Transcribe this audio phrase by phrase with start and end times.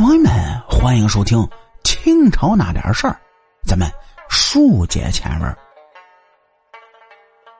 [0.00, 0.32] 朋友们，
[0.66, 1.38] 欢迎收听
[1.84, 3.12] 《清朝那点事儿》，
[3.68, 3.86] 咱们
[4.30, 5.56] 书接前文。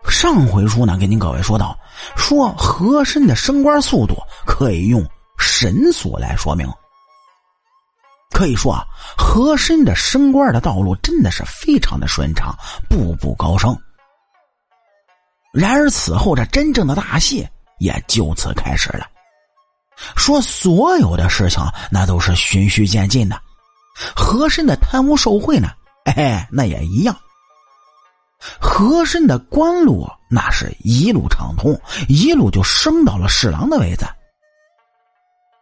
[0.08, 1.78] 上回书呢，给您各位说到，
[2.16, 4.16] 说和珅的升官速度
[4.46, 5.06] 可以用
[5.38, 6.66] 神速来说明。
[8.30, 8.86] 可以说啊，
[9.18, 12.56] 和珅的升官的道路真的是非常的顺畅，
[12.88, 13.76] 步步高升。
[15.52, 17.46] 然而此后，这真正的大戏
[17.80, 19.06] 也就此开始了。
[20.16, 23.40] 说所有的事情那都是循序渐进的，
[24.14, 25.68] 和珅的贪污受贿呢，
[26.04, 27.16] 哎，那也一样。
[28.58, 31.78] 和珅的官路那是一路畅通，
[32.08, 34.06] 一路就升到了侍郎的位子。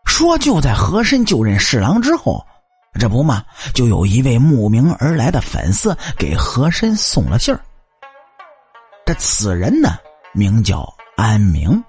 [0.06, 2.44] 说就在和珅就任侍郎之后，
[2.98, 3.44] 这不嘛，
[3.74, 7.60] 就有一位慕名而来的粉丝给和珅送了信儿。
[9.05, 9.98] 这此人呢，
[10.32, 11.82] 名叫安明。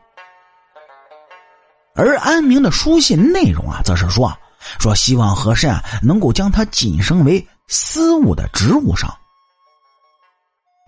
[1.96, 4.32] 而安明的书信内容啊，则是说，
[4.80, 9.14] 说希望和珅啊能够将他晋升为司务的职务上。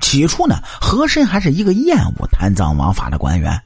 [0.02, 3.62] 起初呢，和珅还是一个厌恶贪赃枉法的官员，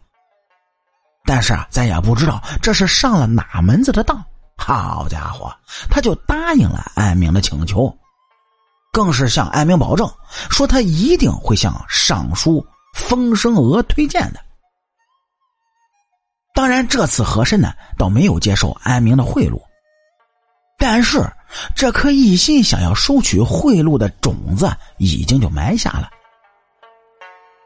[1.23, 4.23] 但是啊，咱也不知道这是上了哪门子的当。
[4.57, 5.53] 好家伙，
[5.89, 7.95] 他就答应了安明的请求，
[8.91, 10.09] 更是向安明保证
[10.49, 12.65] 说他一定会向尚书
[12.95, 14.39] 风声娥推荐的。
[16.55, 19.61] 当然，这次和珅呢，倒没有接受安明的贿赂，
[20.77, 21.21] 但是
[21.75, 26.09] 这颗一心想要收取贿赂的种子已经就埋下了。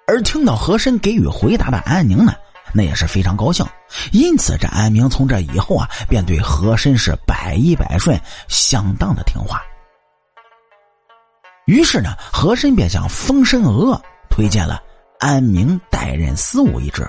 [0.08, 2.34] 而听到和珅给予回答的安宁呢，
[2.74, 3.64] 那也是非常高兴，
[4.12, 9.62] 因此这安明从这以后啊，便对和珅是百依百顺，相当的听话。
[11.68, 14.82] 于是呢，和珅便向风申娥推荐了
[15.20, 17.08] 安明代任司务一职。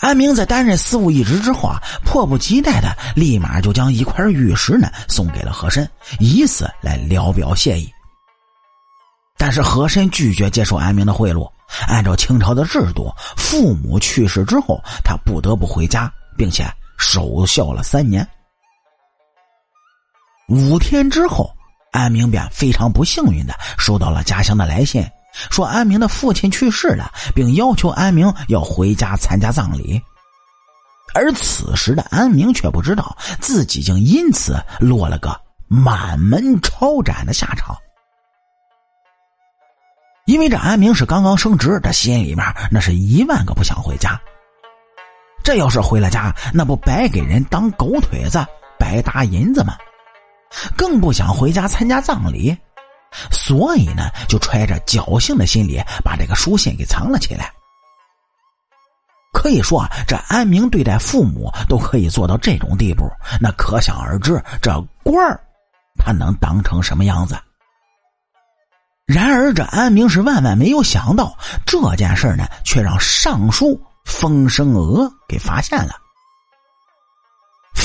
[0.00, 7.88] 安明在担任司务一职之后啊，迫不及待的立马就将一块玉石呢送给了和珅，以此来聊表谢意。
[9.36, 11.50] 但是和珅拒绝接受安明的贿赂，
[11.86, 16.66] 按照清朝的制度，父母去世之后，他不得不回家，并且
[16.98, 18.26] 守孝了三年。
[20.48, 21.50] 五天之后，
[21.92, 25.06] 安明便非常不幸运的收到了家乡的来信。
[25.32, 30.00] 说安明的父亲去世了，并要求安明要回家参加葬礼。
[31.14, 37.76] 而此时的安明却不知道自己竟因此落了个满门抄斩的下场。
[40.26, 44.20] 因为这安明是刚刚升职，这心里面那是一万个不想回家。
[45.42, 48.38] 这要是回了家，那不白给人当狗腿子、
[48.78, 49.74] 白搭银子吗？
[50.76, 52.56] 更不想回家参加葬礼。
[53.30, 57.52] 所以呢，就揣着侥幸的心理，把这个书信给藏了起来。
[59.32, 63.08] 可以说啊，这安明对待父母都可以做到这种地步，
[63.40, 64.72] 那可想而知，这
[65.02, 65.40] 官儿
[65.96, 67.38] 他能当成什么样子。
[69.06, 75.94] 然而，这安明是万万没有想到，这件事呢，却让尚书风声娥给发现了。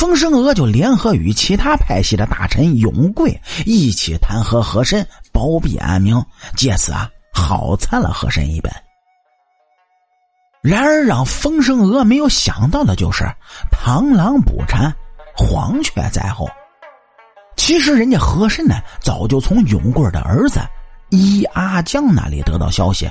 [0.06, 6.24] 风声娥就联合与其他派系的大臣永贵一起弹劾和珅，包庇安明，
[6.56, 8.72] 借此啊好参了和珅一本。
[10.62, 13.24] 然而让风声娥没有想到的就是，
[13.72, 14.94] 螳螂捕蝉，
[15.36, 16.48] 黄雀在后。
[17.56, 20.60] 其实人家和珅呢，早就从永贵的儿子
[21.10, 23.10] 伊阿江那里得到消息，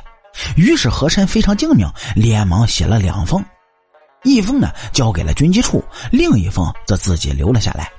[0.56, 3.44] 于是和珅非常精明，连忙写了两封。
[4.24, 7.90] 一封呢交给了军机处，另一封则自己留了下来。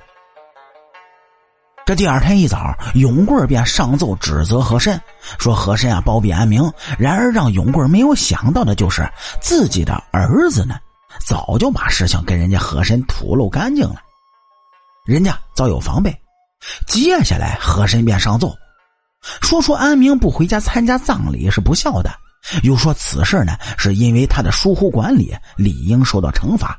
[1.86, 5.00] 这第二天一早，永贵便上奏指责和珅，
[5.38, 6.68] 说和珅啊包庇安明。
[6.98, 9.08] 然而让永贵没有想到的就是，
[9.40, 10.74] 自己的儿子呢，
[11.24, 14.00] 早就把事情跟人家和珅吐露干净了，
[15.04, 16.12] 人家早有防备。
[16.88, 18.52] 接下来和珅便上奏，
[19.40, 22.10] 说说安明不回家参加葬礼是不孝的。
[22.62, 26.78] 又说此事呢，是因为他的疏忽管理，理应受到惩罚。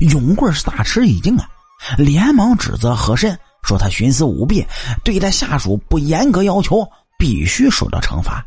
[0.00, 1.48] 永贵是大吃一惊啊，
[1.96, 4.66] 连忙指责和珅说他徇私舞弊，
[5.04, 8.44] 对待下属不严格要求，必须受到惩罚。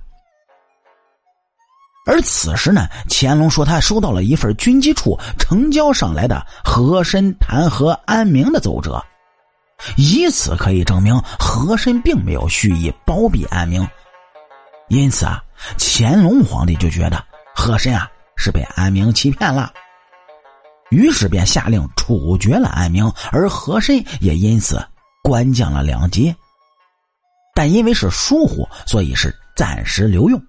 [2.08, 9.04] 而此时呢，乾隆说他收到了一份军机处呈交上来的和珅弹劾安明的奏折，
[9.98, 13.88] 以此可以证明和珅并没有蓄意包庇安明。
[14.88, 15.44] 因此啊，
[15.78, 17.24] 乾隆皇帝就觉得
[17.56, 19.72] 和珅啊是被安明欺骗了，
[20.90, 24.86] 于是便下令处决了安明，而和珅也因此
[25.24, 26.36] 官降了两级。
[27.54, 30.42] 但因为是疏忽，所以是暂时留用。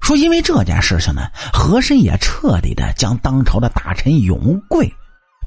[0.00, 4.90] 说因为这件事情呢，和珅也彻底的将当朝的大臣永贵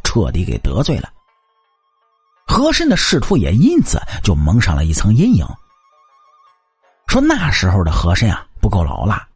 [0.03, 1.11] 彻底给得罪了。
[2.45, 5.43] 和珅的仕途也因此就蒙上了一层阴影。
[7.11, 9.27] 说那时候的和珅啊不够老辣，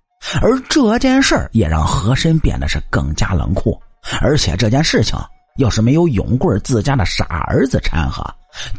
[0.42, 3.78] 而这件事儿也让和珅变得是更加冷酷。
[4.22, 5.20] 而且这件事情
[5.58, 8.26] 要是没有永贵自家的傻儿子掺和，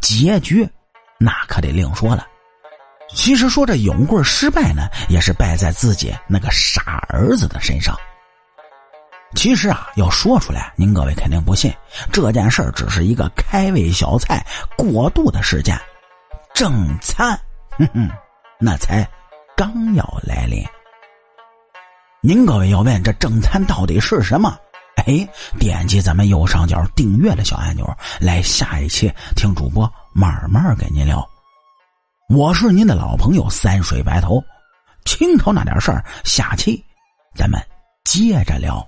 [0.01, 0.67] 结局
[1.19, 2.25] 那可得另说了。
[3.13, 7.95] 其实说这永贵失败呢，也是败在自己那个傻儿子的身上。
[9.35, 11.71] 其实啊，要说出来，您各位肯定不信，
[12.11, 14.43] 这件事只是一个开胃小菜
[14.75, 15.79] 过度的事件，
[16.55, 17.39] 正餐，
[17.77, 18.09] 哼哼，
[18.59, 19.07] 那才
[19.55, 20.63] 刚要来临。
[22.21, 24.57] 您各位要问这正餐到底是什么？
[25.05, 25.27] 哎，
[25.59, 27.87] 点击咱们右上角订阅的小按钮，
[28.19, 31.23] 来下一期听主播慢慢给您聊。
[32.29, 34.43] 我是您的老朋友三水白头，
[35.05, 36.83] 清朝那点事儿，下期
[37.35, 37.61] 咱们
[38.03, 38.85] 接着聊。